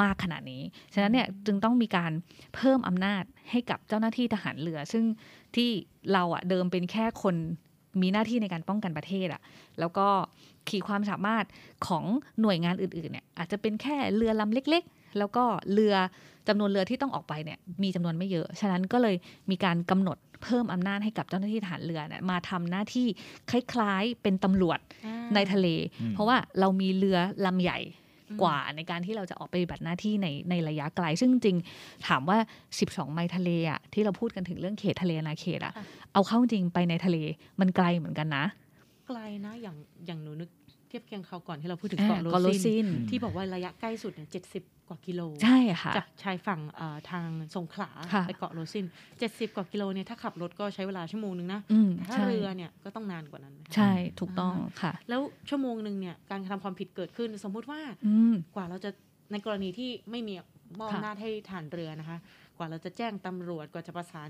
[0.00, 0.62] มากขนาดนี้
[0.94, 2.12] ฉะนั้นเนี่ยจึงต้องมีการ
[2.54, 5.04] เพิ่มอำนาจให้กับเจ้าหน้าที่ทหารเรือ ซึ่ง
[5.56, 5.70] ที่
[6.12, 7.36] เราอะเดิมเป็นแค่คน
[8.02, 9.40] มีหน้าที่ในการป้องกันประเทศอะ
[9.80, 10.06] แล้วก็
[10.68, 11.44] ขีดความสามารถ
[11.86, 12.04] ของ
[12.40, 15.94] หน่วยงานอื่นๆเนี่ยอาจจะเป็นแค่เรือลำเล็ก ๆ แล้วก็เรือ
[16.48, 19.16] จำนวนเรือที่ต้องออกไปเนี่ยมีจำนวนไม่เยอะ ฉะนั้นก็เลย
[19.50, 23.06] มีการกำหนดเพิ่มอำนาจให้กับเจ้าหน้าที่ทหารเรือเนี่ยมาทำหน้าที่
[23.50, 25.68] คล้ายๆเป็นตำรวจอ่าในทะเล
[26.00, 28.01] อืมเพราะว่าเรามีเรือลำใหญ่อืม
[28.42, 32.38] กว่าในการที่เราจะออกไปปฏิบัติหน้าที่ในในระยะไกล ซึ่งจริงๆถามว่า
[32.76, 35.72] 12 ไมล์ทะเลอะที่เราพูดกันถึงเรื่องเขตทะเลอาณาเขตอะ
[36.12, 37.16] เอาเข้าจริงไปในทะเล
[37.60, 38.44] มันไกลเหมือนกันนะ
[39.08, 47.26] ไกลนะอย่างอย่างหนูนึกเทียบเคียงคราวก่อนที่เราพูดถึงอ่าเกาะเกาะโรโรซินที่บอกว่าระยะใกล้สุดเนี่ยเจ็ดสิบกว่ากิโลใช่ค่ะจากชายฝั่งเอ่อทาง
[47.56, 48.86] สงขลาค่ะไปเกาะโรซิน
[49.18, 58.90] เจ็ดสิบกว่ากิโลเนี่ยถ้าขับรถก็ใช้เวลาชั่วโมงนึงนะอืมแต่ถ้าใช้เรือเนี่ยก็ต้องนานกว่านั้นนะคะใช่ถูกต้องค่ะ แล้วชั่วโมงหนึ่งเนี่ยการกระทำความผิดเกิดขึ้น สมมุติว่าอืมกว่าเราจะ
[59.32, 60.34] ในกรณีที่ไม่มี
[60.78, 62.18] มอบค่ะอำนาจให้ฐานเรือนะคะ
[62.56, 64.28] กว่าเราจะแจ้งตำรวจกว่าจะประสาน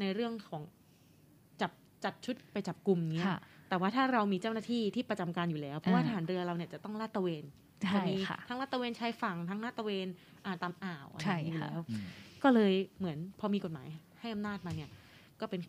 [0.00, 0.62] ในเรื่องของ
[1.60, 1.72] จับ
[2.04, 3.38] จัดชุดไปจับกลุ่มเนี้ยค่ะ
[3.70, 7.44] แต่ว่าถ้าเรามีเจ้าหน้าที่ที่ประจำการอยู่แล้ว เพราะว่าอ่าทหารเรือเราเนี่ยจะต้องลาดตระเวน
[7.84, 10.08] ใช่จะมีค่ะทั้งลาดตระเวนชายฝั่งทั้งลาดตระเวน
[10.44, 12.04] อ่าตามอ่าวอะไรใช่อย่างนี้อยู่ค่ะแล้วอืม
[12.42, 13.88] ก็เลยเหมือนพอมีกฎหมาย
[14.20, 14.90] ให้อำนาจมาเนี่ย
[15.40, 15.60] ก็เป็น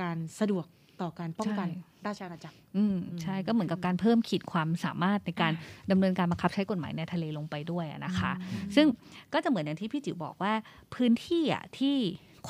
[0.00, 0.66] การสะดวก
[1.00, 5.52] ต่อการป้องกันใช่ราชอาณาจักรอืมอืมใช่ก็เหมือนกับการเพิ่มขีดความสามารถในการ
[5.90, 8.32] ดำเนินการบังคับใช้กฎหมายในทะเลลงไปด้วยอะนะคะ
[8.76, 8.86] ซึ่ง
[9.32, 10.52] ก็จะเหมือนอย่างที่พี่จิ๋วบอกว่า
[10.94, 11.96] พื้นที่อะที่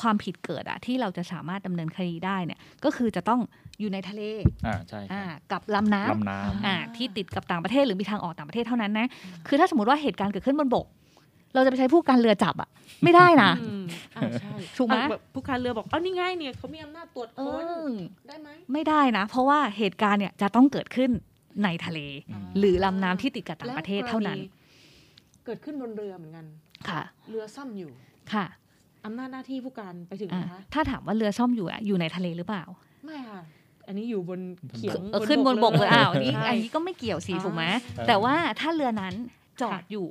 [0.00, 3.40] ความผิดเกิดอะที่เราจะสามารถดำเนินคดีได้เนี่ยก็คือจะต้อง
[3.80, 4.22] อยู่ในทะเล
[4.66, 9.09] อ่าใช่อ่ากับลำน้ำลำน้ำอ่าที่ติดกับต่างประเทศหรือมีทางออกต่างประเทศเท่านั้นนะ
[9.46, 10.87] คือถ้าสมมติว่าเหตุการณ์เกิดขึ้นบนบก
[11.54, 12.68] เราจะไปใช้ผู้การเรือจับอะ
[13.04, 13.85] ไม่ได้นะอืม
[14.16, 17.90] อ่าใช่ถูกไหมเอาแบบผู้การเรือบอกเอ้านี่ไงเนี่ยเขามีอำนาจตรวจเอค้นอ
[18.28, 21.11] ได้ไหมไม่ได้นะ เพราะว่าเหตุการณ์เนี่ยจะต้องเกิดขึ้น
[21.64, 26.46] ในทะเลอืมหรือลำน้ำที่ติดกับต่างประเทศเท่านั้นแล้วกรณีเกิดขึ้นบนเรือเหมือนกัน
[26.88, 27.90] ค่ะ เรือซ่อมอยู่
[28.33, 28.44] ค่ะ
[29.05, 32.64] อำนาจหน้าที่ผู้การไปถึงอ่านะคะถ้าถามว่าเรือซ่อมอยู่อะอยู่ในทะเลหรือเปล่า
[33.05, 33.40] ไม่ค่ะ
[33.87, 34.40] อันนี้อยู่บน
[34.77, 39.14] เขียงเออขึ้นบนบกเลยอ้าวอันนี้ใช่อันนี้ก็ไม่เกี่ยวสิอ่าถูกไหมเออแต่ว่าถ้าเรือนั้น
[39.61, 40.07] จอดค่ะอยู่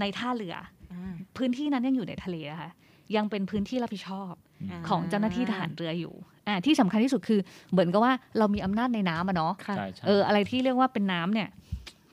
[0.00, 0.54] ในท่าเรือ
[0.92, 2.70] อ่าพื้นที่นั้นยังอยู่ในทะเลนะคะ
[3.16, 6.14] ยังเป็นพื้นที่รับผิดชอบาของเจ้าหน้าที่ทหารเรืออยู่
[6.48, 7.40] อ่าที่สำคัญที่สุดคือ
[7.72, 11.48] เหมือนกับว่าเรามีอำนาจในน้ำอะเนาะค่ะใช่ใช่เอออะไรที่เรียกว่าเป็นน้ำเนี่ย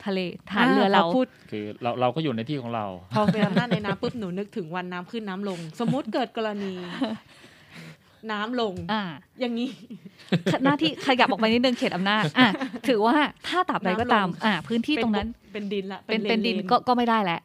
[0.05, 6.73] ทะเลทหารเรือเราพพูดคือเราเราก็อยู่ในที่ของเรา พอเป็นอำนาจในน้ำปุ๊บหนูนึกถึงวันน้ำขึ้นน้ำลง สมมุติเกิดกรณี
[8.31, 9.03] น้ำลงอ่า
[9.39, 9.69] อย่างนี้
[10.63, 12.49] หน้าที่ขยับออกไปนิดนึงเขตอำนาจอะ
[12.87, 13.15] ถือว่า
[13.47, 17.39] ถ้าตราบใดก็ตามน้ำลงอ่าพื้นที่ตรงนั้นเป็นดินละเป็นเป็นดินลก็ก็ไม่ได้แล้ว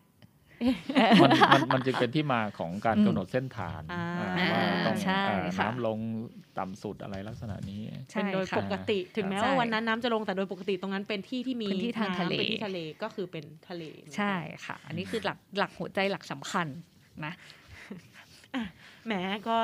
[1.22, 4.04] มันมันมันจึงเป็นที่มาของการอืมกำหนดเส้นฐานอ่า
[4.38, 5.98] อ่าว่าต้องใช่อ่าค่ะน้ำลง
[6.58, 13.84] ต่ำสุดอะไรลักษณะนี้เป็นโดยใช่ปค่ะกติถึงแม้ใช่ว่าวันนั้นน้ำจะลงแต่โดยปกติตรงนั้นเป็นที่ที่มีเป็นที่ทางทะเลน้ำเป็นที่ทะเลก็คือเป็นทะเล
[14.16, 14.34] ใช่
[14.66, 16.66] ค่ะ อันนี้คือหลักหลักหัวใจหลักสำคัญ
[17.26, 17.34] นะ
[19.06, 19.12] แหม
[19.48, 19.56] ก็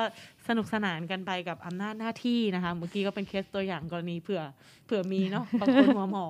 [0.47, 4.41] สนุกสนานกันไปกับอำนาจหน้าที่นะคะ เมื่อกี้ก็เป็นเคสตัวอย่างกรณีเผื่อ
[4.85, 6.27] เผื่อมีเนาะบางคนหัวหมอ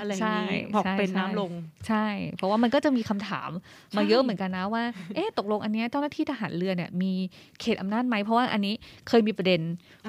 [0.00, 1.52] อะไรอย่างนี้ใช่บอกใช่เป็นใช่น้ำลง
[1.88, 2.06] ใช่
[2.36, 3.50] เพราะว่ามันก็จะมีคำถาม
[3.96, 4.82] มาใช่เยอะเหมือนกันนะว่า
[5.14, 7.12] เอ๊ะตกลงอันเนี้ยเจ้าหน้าที่ทหารเรือเนี่ยมี
[7.60, 8.74] เขตอำนาจไหมเพราะว่าอันนี้
[9.08, 9.60] เคยมีประเด็น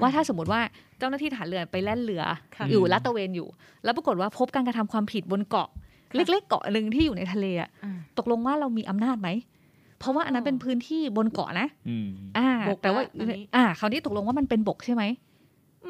[0.01, 0.61] ว่าถ้าสมมติว่า
[0.99, 2.23] เจ้าหน้าที่ทหารเรือไปแล่นเรือ
[2.55, 3.47] ค่ะอยู่ลาดตระเวนอยู่
[3.83, 5.69] แล้วปรากฏว่าพบการกระทำความผิดบนเกาะ
[6.15, 9.29] เล็กๆเกาะหนึ่งที่อยู่ในทะเลอะอ่าตกลงว่าเรามีอำนาจไหม
[9.99, 15.03] เพราะว่าอันนั้นอ๋อเป็นพื้นที่บนเกาะนะอืมอ่าบกแต่ว่าละอันนี้อ่าคราวนี้ตกลงว่ามันเป็นบกใช่ไหม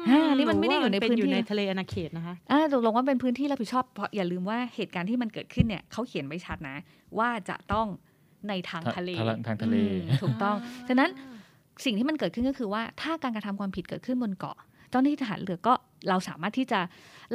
[0.08, 6.76] อ่านี่มันไม่ได้อยู่ในหว่าพื้นที่อยู่ในทะเลอาณาเขตนะคะอ่าตกลงว่าเป็นพื้นที่รับผิดชอบเพราะอย่าลืมว่าเหตุการณ์ที่มันเกิดขึ้นเนี่ยเขาเขียนไว้ชัดนะ
[7.18, 7.86] ว่าจะต้อง
[8.48, 10.56] ในทางทางทะเลทางทางทะเลอืมถูกต้อง
[10.88, 11.10] ฉะนั้น
[11.84, 14.56] สิ่งที่มันเกิดขึ้นก็คือว่าถ้าการกระทำความผิดเกิดขึ้นบนเกาะ
[14.90, 15.74] เจ้าหน้าที่ทหารเรือก็
[16.08, 16.80] เราสามารถที่จะ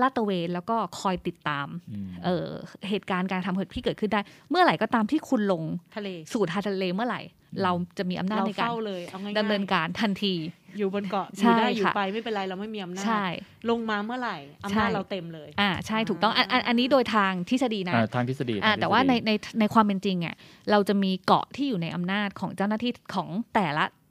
[0.01, 2.47] ลาดตระเวนแล้วก็คอยติดตามอืมเออ
[2.89, 5.63] เหตุการณ์การทำผิดที่เกิดขึ้นได้ เมื่อไหร่ก็ตามที่คุณลง
[5.95, 7.21] ทะเลสู่ทางทะเลเมื่อไหร่
[7.63, 10.33] เราจะมีอำนาจเราในการเฝ้าเลยเอาง่ายๆดำเนินการทันที
[10.77, 13.25] อยู่บนเกาะอใช่ยู่ได้อยู่ค่ะไปไม่เป็นไรเราไม่มีอำนาจใช่
[13.69, 20.35] ลงมาเมื่อไหร่อำนาจใช่เราเต็มเลยอ่าใช่ถูกต้องอันอันอันนี้โดยทางทฤษฎีนะอ่าทางทฤษฎีอ่าทงทฤษฎีแต่ว่าในในในความเป็นจริงอะ
[20.71, 24.02] เราจะมีเกาะที่อยู่ในอำนาจของเจ้าหน้าที่ของแต่ละอ่า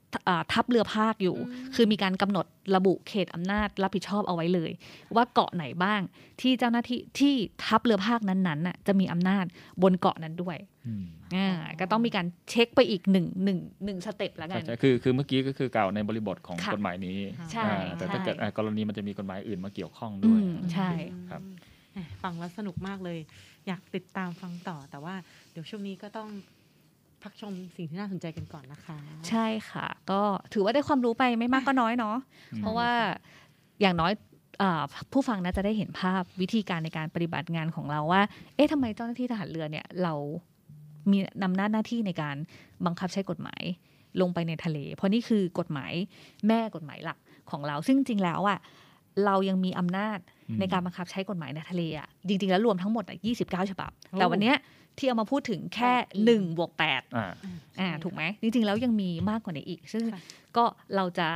[0.53, 2.45] ทัพเรือภาคอยู่อืมคือมีการกำหนด
[2.75, 4.71] ระบุเขตอำนาจรับผิดชอบเอาไว้เลย
[5.15, 6.01] ว่าเกาะไหนบ้าง
[6.41, 7.33] ที่เจ้าหน้าที่ที่
[7.65, 9.45] ทัพเรือภาคนั้นๆน่ะจะมีอำนาจ
[9.83, 11.49] บนเกาะนั้นด้วยอืมอ่า
[11.79, 17.17] ก็ต้องมีการเช็คไปอีกหนึ่งหนึ่งหนึ่งสเต็ปแล้วกันใช่คือคือเมื่อกี้ก็คือกล่าวในบริบทของค่ะกฎหมายนี้
[17.51, 20.89] ใช่อ่าแต่ถ้าใช่เกิดอ่ากรณีมันจะมีกฎหมายอื่นมาเกี่ยวข้องอืด้วยมใช่
[21.29, 21.41] ครับ
[21.93, 23.19] แหมฟังแล้วสนุกมากเลย
[23.67, 25.15] อยากติดตามฟังต่อแต่ว่า
[25.51, 26.29] เดี๋ยวช่วงนี้ก็ต้อง
[27.23, 28.97] พักชมสิ่งที่น่าสนใจกันก่อนนะคะ
[29.29, 30.21] ใช่ค่ะ ก็
[30.53, 32.17] ถือว่าได้ความรู้ไปไม่มากก็น้อยเนาะ
[32.53, 32.91] อืมเพราะว่า
[33.81, 34.11] อย่างน้อย
[34.61, 38.21] อ่าผู้ฟังน่าจะได้เห็นภาพวิธีการในการปฏิบัติงานของเราว่า
[38.55, 40.13] เอ๊ะทำไมเจ้าหน้าที่ทหารเรือเนี่ยเรา
[41.11, 42.35] มีนำหน้าหน้าที่ในการ
[42.85, 43.63] บังคับใช้กฎหมาย
[44.21, 45.93] ลงไปในทะเล เพราะนี่คือกฎหมาย
[46.47, 47.17] แม่กฎหมายหลัก
[47.51, 48.59] ของเรา ซึ่งจริงๆแล้วอะ
[49.25, 54.55] เรายังมีอำนาจอืมในการบังคับใช้กฎหมายในทะเลอะจริง ๆ แล้วรวมทั้งหมดอะ29 ฉบับโอ้แต่วันเนี้ย
[54.97, 56.81] ที่เอามาพูดถึงแค่แปดเอง1บวก8
[57.17, 57.31] อ่า
[57.79, 60.21] อ่าถูกไหมจริงๆแล้วยังมีมากกว่านี้อีก ซึ่งค่ะ
[60.57, 60.63] ก็
[60.95, 61.27] เราจะ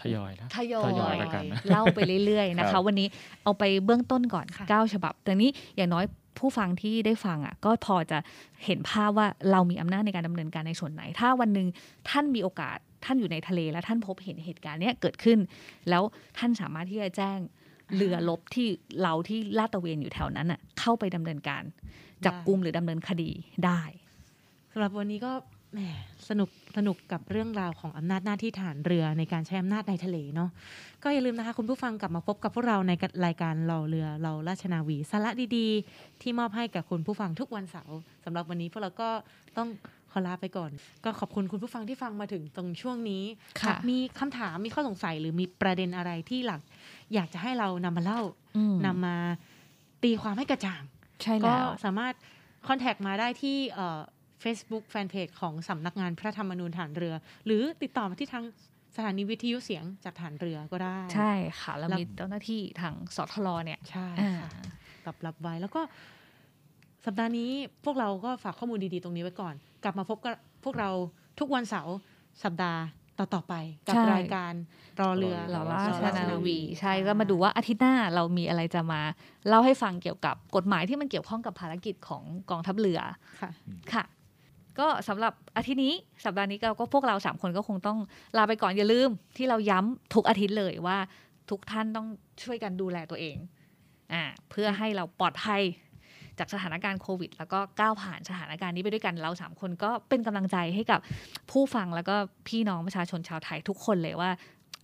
[0.00, 3.08] ทยอยนะทยอทยอยยแล้วกันนะเล่าไปเรื่อยๆนะครัคะบวันนี้
[3.44, 6.04] เอาไปเบื้องต้นก่อนค่ะ9ฉบับ แต่นี้อย่างน้อย
[6.38, 8.18] ผู้ฟังที่ได้ฟังอะก็พอจะ
[8.64, 11.66] เห็นภาพว่าเรามีอำนาจในการดำเนินการในส่วนไหน ถ้าวันหนึ่ง
[12.10, 15.38] ท่านมีโอกาสท่านอยู่ในทะเล แล้วท่านพบเห็นเหตุการณ์เนี้ยเกิดขึ้น
[15.90, 16.02] แล้ว
[16.38, 17.38] ท่านสามารถที่จะแจ้ง
[17.96, 18.66] เรือลบที่
[19.02, 21.62] เราที่ลาดตระเวนอยู่แถวนั้นอะเข้าไปดำเนินการ
[22.26, 23.30] จับกลุ่มหรือดำเนินคดี
[23.64, 23.80] ได้
[24.72, 25.32] สำหรับวันนี้ก็
[25.72, 25.80] แหม
[26.28, 30.50] สนุกสนุกกับเรื่องราวของอำนาจหน้าที่ฐานเรือในการใช้อำนาจในทะเลเนาะ
[31.02, 32.92] ก็อย่าลืมนะคะคุณผู้ฟังกลับมาพบกับพวกเราใน
[33.26, 39.08] รายการเราเรือเราราชนาวีสาระดีๆ ที่มอบให้กับคุณผู้ฟังทุกวันเสาร์สำหรับวันนี้พวกเราก็
[39.56, 39.68] ต้อง
[40.12, 40.70] ขอลาไปก่อน
[41.04, 43.24] ก็ขอบคุณคุณผู้ฟังที่ฟังมาถึงตรงช่วงนี้
[43.60, 46.60] ค่ะหากมีคำถามมีข้อสงสัยหรือมีประเด็นอะไรที่หลัก
[47.14, 48.20] อยากจะให้เรานำมาเล่า
[48.56, 49.16] อืมนำมา
[50.02, 50.82] ตีความให้กระจ่าง
[51.24, 52.14] ใช่ก็แล้วสามารถ
[52.68, 54.00] คอนแทคมาได้ที่เอ่อ
[54.44, 57.14] Facebook Fanpage ของสำนักงานพระธรรมนูญฐานเรือ
[57.46, 58.44] หรือติดต่อมาที่ทาง
[58.96, 64.50] สถานีวิทยุเสียงจากฐานเรือก็ได้ ใช่ค่ะ แล้วแล้วมีเจ้าหน้าที่ทางสทลเนี่ย ใช่อ่าค่ะ
[65.04, 65.82] ตอบรับไว้แล้วก็
[67.06, 67.50] สัปดาห์นี้
[67.84, 70.34] พวกเราก็ฝากข้อมูลดีๆตรงนี้ไว้ก่อน กลับมาพบกับ
[70.64, 70.90] พวกเรา
[71.40, 71.94] ทุกวันเสาร์
[72.44, 72.80] สัปดาห์
[73.18, 73.54] ต่อ ๆ ไป
[73.86, 74.52] กับใช่รายการ
[75.00, 79.00] รอเรือเรารราอชราชนานาวีวี ใช่ก็มาดูว่าอาทิตย์หน้าเรามีอะไรจะมา
[79.48, 83.00] เล่าให้ฟังเกี่ยวกับกฎหมายที่มันเกี่ยวข้องกับภารกิจของกองทัพเรือ
[83.40, 83.50] ค่ะ
[83.92, 84.04] ค่ะ
[84.78, 87.98] ก็สำหรับอาทิตย์นี้สัปดาห์นี้เราก็พวกเราสามคนก็คงต้อง
[88.36, 90.98] ลาไปก่อนอย่าลืม ที่เราย้ำทุกอาทิตย์เลยว่า
[91.50, 92.06] ทุกท่านต้อง
[92.42, 93.36] ช่วยกันดูแลตัวเอง
[94.12, 95.62] อ่าเพื่อให้เราปลอดภัย
[96.38, 101.00] จากสถานการณ์โควิด แล้วก็ก้าวผ่านสถานการณ์นี้ไปด้วยกันเราสามคนก็เป็นกำลังใจให้กับ
[101.50, 102.16] ผู้ฟังแล้วก็
[102.48, 104.30] พี่น้องประชาชนชาวไทยทุกคนเลยว่า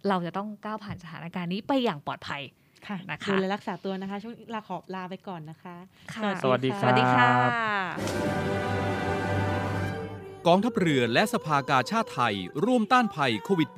[0.08, 2.42] เราจะต้องก้าวผ่านสถานการณ์นี้ไปอย่างปลอดภัย
[2.86, 5.74] ค่ะนะคะดูแลรักษาตัวนะคะ ช่วงนี้ลาขอบลาไปก่อนนะคะ
[6.14, 7.28] ค่ะสวัสดีสวัสดีค่ะ
[10.46, 12.34] กองทัพเรือและสภากาชาติไทย
[12.64, 13.70] ร่วมต้านภัยโควิด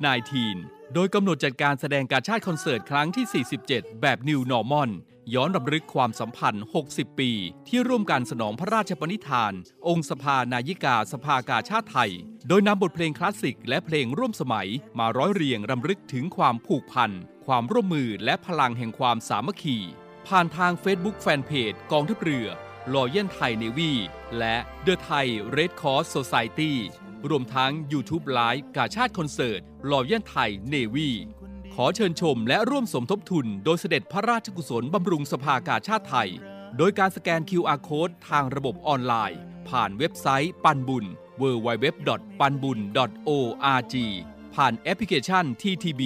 [0.43, 4.89] -19 โดยกำหนดจัดการแสดงการชาติคอนเสิร์ตครั้งที่ 47 แบบ New Normal
[5.33, 7.31] ย้อนรำลึกความสัมพันธ์ 60 ปี
[7.67, 9.53] ที่ร่วมกันสนองพระราชปณิธาน
[9.87, 12.11] องค์สภานายิกาสภากาชาติไทย
[12.47, 14.67] โดยนำบทเพลงคลาสสิกและเพลงร่วมสมัย
[14.99, 17.11] มาร้อยเรียงรำลึกถึงความผูกพัน
[17.45, 19.77] ความร่วมมือและพลังแห่งความสามัคคี
[20.27, 22.47] ผ่านทาง Facebook Fanpage กองทัพเรือ
[22.93, 23.91] รอยันไทยเนวี
[24.37, 24.55] และ
[24.85, 26.73] The Thai Red Cross Society
[27.29, 31.11] รวมทั้ง YouTube Live กาชาติคอนเสิร์ตรอยันไทยเนวี
[31.77, 36.29] ขอเชิญชมและร่วมสมทบทุน โดยเสด็จพระราชกุศลบำรุงสภากาชาติไทย
[36.77, 41.05] โดยการสแกน QR Code ทางระบบออนไลน์ ผ่านเว็บไซต์ปันบุญ
[41.41, 43.95] www.panbun.org
[44.55, 46.01] ผ่านแอปพลิเคชัน TTB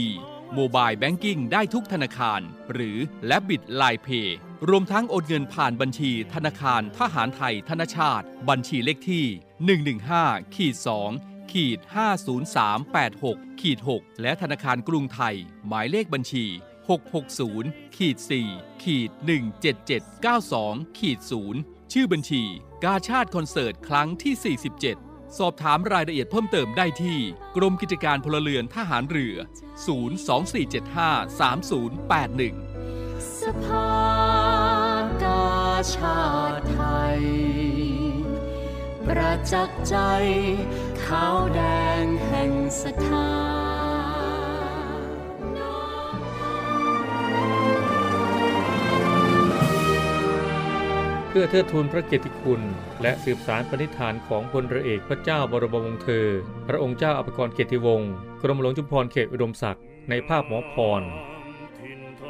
[0.53, 2.41] โมบายแบงกิ้งได้ทุกธนาคาร
[2.73, 4.37] หรือและบิดไลน์เพย์
[4.69, 9.25] รวมทั้งโอนเงินผ่านบัญชีธนาคารทหารไทยธนชาติ บัญชีเลขที่
[9.93, 10.75] 115ขีด
[11.11, 11.79] 2 ขีด
[12.49, 15.35] 50386ขีด6และธนาคารกรุงไทย
[15.67, 16.45] หมายเลขบัญชี
[17.21, 18.17] 660ขีด
[18.49, 19.11] 4ขีด
[20.03, 21.19] 17792ขีด
[21.55, 22.43] 0ชื่อบัญชี
[22.83, 24.33] กาชาติคอนเสิร์ตครั้งที่
[24.93, 27.17] 47 สอบถามรายละเอียดเพิ่มเติมได้ที่
[27.55, 29.35] กรมกิจการพลเรือนทหารเรือ
[30.57, 33.89] 024753081 สภา
[35.23, 35.47] กา
[35.95, 36.79] ชาติไท
[37.17, 37.21] ย
[39.05, 39.95] ประจักษ์ใจ
[41.07, 41.61] ขาวแด
[42.01, 43.29] งแห่งศรัทธา
[51.27, 52.61] เพื่อเทิดทูนพระเกียรติคุณ
[53.01, 56.27] และสืบสารปณิธานของพลเรือเอกพระเจ้าบรมวงศ์เธอ
[56.67, 61.01] พระองค์เจ้าอภิกรเกียรติวงศ์กรมหลวงจุฬาภรณ์เขตอุดมศักดิ์ในภาพหมอพร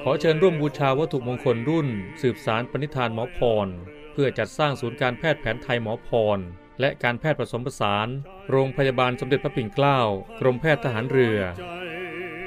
[0.04, 1.88] ขอเชิญร่วมบูชาวัตถุมงคลรุ่น
[2.22, 3.68] สืบสารปณิธานหมอพร
[4.14, 6.40] เพื่อจัดสร้างศูนย์การแพทย์แผนไทยหมอพร
[6.80, 8.08] และการแพทย์ผสมผสาน
[8.50, 10.00] โรงพยาบาลสมเด็จพระปิ่นเกล้า
[10.40, 11.40] กรมแพทย์ทหารเรือ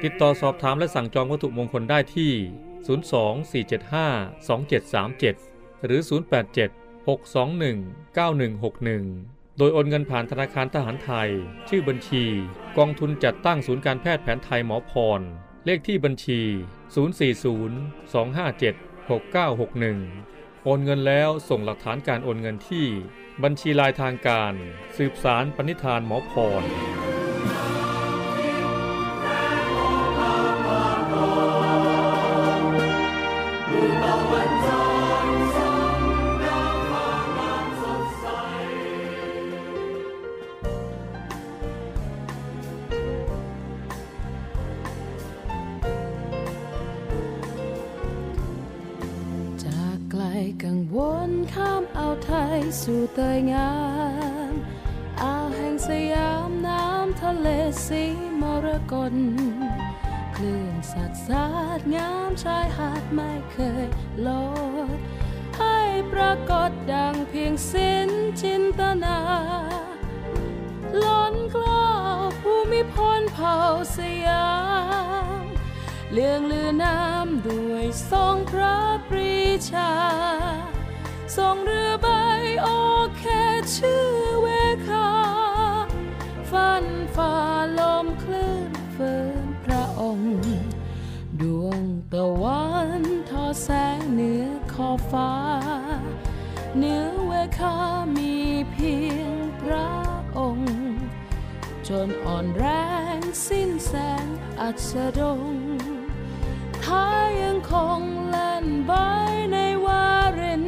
[0.03, 2.33] ติดต่อสอบถามและสั่งจองวัตถุมงคลได้ที่
[2.89, 6.11] 024752737 หรือ 087
[7.07, 11.31] 621 9161 โดยโอนเงินผ่านธนาคารทหารไทย
[11.69, 12.25] ชื่อบัญชี
[12.79, 15.21] กองทุนจัดตั้งศูนย์การแพทย์แผนไทยหมอพร
[15.67, 16.41] เลขที่บัญชี
[17.05, 22.87] 040 257 6961 โอนเงินแล้วส่งหลักฐานการโอนเงินที่
[23.43, 24.53] บัญชีลายทางการ
[24.97, 26.63] สืบสารปณิธานหมอพร
[79.09, 79.35] ปรี
[79.71, 79.93] ชา
[81.37, 82.09] ทรงเรือใบ
[82.63, 82.69] โอ
[83.17, 83.25] เค
[83.77, 84.09] ชื่อ
[84.43, 84.49] เว
[84.89, 85.11] คา
[86.51, 86.85] ฟัน
[87.15, 87.35] ฝ่า
[87.79, 90.35] ลมคลื่นฝืนพระองค์
[91.41, 91.81] ดวง
[92.13, 92.65] ตะวั
[93.01, 95.33] นทอแสงเหนือขอบฟ้า
[96.77, 97.77] เหนือเวคา
[98.17, 98.35] มี
[98.71, 99.91] เพียงพระ
[100.39, 100.75] องค์
[101.89, 102.67] จนอ่อนแร
[103.19, 103.93] งสิ้นแส
[104.25, 104.27] ง
[104.61, 106.00] อัสดง
[106.91, 108.01] ท้ายยังคง
[108.31, 108.93] เล่นใบ
[109.53, 110.65] ในวาริน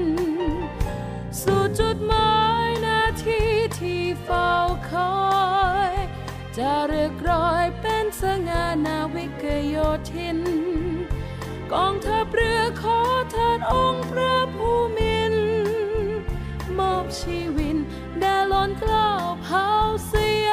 [1.40, 2.34] สู่จุดหมา
[2.66, 3.40] ยนาที
[3.78, 4.50] ที่เฝ้า
[4.90, 5.16] คอ
[5.90, 5.92] ย
[6.56, 9.76] จะเรียกรอยเป็นสง่านาวิกโย
[10.10, 10.38] ธิน
[11.72, 13.00] กองทัพเรือขอ
[13.34, 15.34] ทิดองค์พระผู้มิน
[16.78, 17.76] มอบชีวิน
[18.18, 19.66] แด่ล้นกล้าวเผา
[20.06, 20.51] เสีย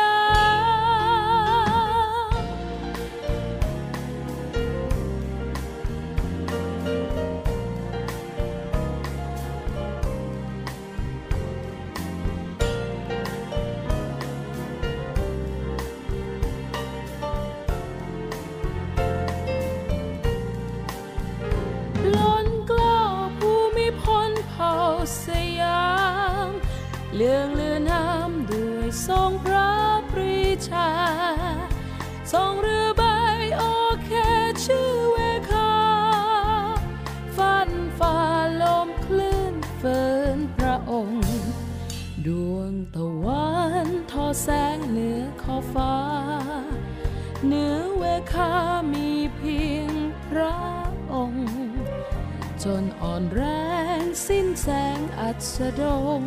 [55.59, 55.85] สะด
[56.19, 56.21] ง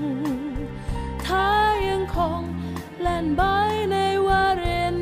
[1.27, 1.49] ท้า
[1.89, 2.41] ยังคง
[3.01, 3.43] แล่นใบ
[3.93, 4.99] ในวาริน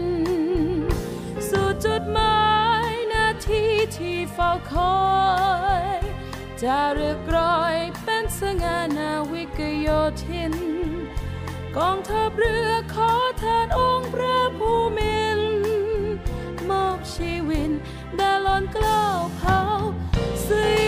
[1.48, 2.40] สู่จุดหมา
[2.88, 3.62] ยนาที
[3.96, 4.98] ที่เฝ้าคอ
[5.82, 5.84] ย
[6.62, 9.88] จะเรียกรอยเป็นสง่านาวิกโย
[10.22, 10.54] ธิน
[11.76, 13.12] กองทัพเรือขอ
[13.42, 15.40] ทานองค์พระภูมิน
[16.68, 17.72] มอบชีวิน
[18.16, 19.58] แด่ลอนกล้าวเผา
[20.46, 20.79] สี